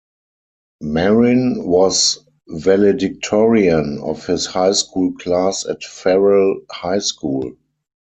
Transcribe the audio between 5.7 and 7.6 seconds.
Farrell High School.